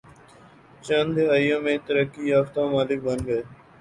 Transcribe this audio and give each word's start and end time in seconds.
چند 0.85 1.09
دہائیوں 1.17 1.59
میں 1.65 1.77
ترقی 1.87 2.23
یافتہ 2.29 2.59
ممالک 2.61 2.99
بن 3.05 3.19
گئے 3.27 3.41